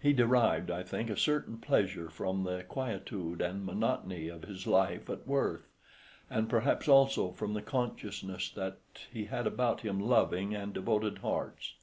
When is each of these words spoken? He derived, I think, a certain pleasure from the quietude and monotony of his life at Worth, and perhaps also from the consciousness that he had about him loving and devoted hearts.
He 0.00 0.12
derived, 0.12 0.70
I 0.70 0.84
think, 0.84 1.10
a 1.10 1.16
certain 1.16 1.58
pleasure 1.58 2.08
from 2.08 2.44
the 2.44 2.62
quietude 2.62 3.40
and 3.42 3.66
monotony 3.66 4.28
of 4.28 4.44
his 4.44 4.64
life 4.64 5.10
at 5.10 5.26
Worth, 5.26 5.66
and 6.30 6.48
perhaps 6.48 6.86
also 6.86 7.32
from 7.32 7.54
the 7.54 7.62
consciousness 7.62 8.48
that 8.50 8.78
he 9.12 9.24
had 9.24 9.44
about 9.44 9.80
him 9.80 9.98
loving 9.98 10.54
and 10.54 10.72
devoted 10.72 11.18
hearts. 11.18 11.74